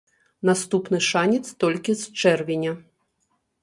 [0.49, 2.71] Наступны шанец толькі з чэрвеня.